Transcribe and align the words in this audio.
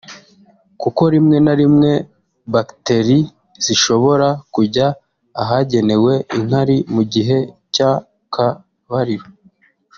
kuko 0.81 1.01
rimwe 1.13 1.37
na 1.45 1.53
rimwe 1.59 1.91
bacteri 2.53 3.17
zishobora 3.65 4.27
kujya 4.53 4.87
ahagenewe 5.41 6.13
inkari 6.37 6.77
mu 6.93 7.03
gihe 7.13 7.37
cy’akabariro 7.73 9.27